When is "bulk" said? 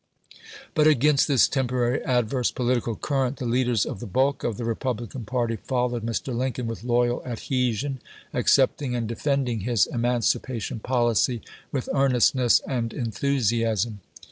4.07-4.43